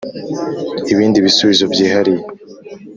ibindi 0.91 1.17
bisubizo 1.25 1.65
byihariye. 1.73 2.23